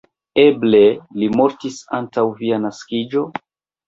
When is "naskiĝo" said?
2.65-3.23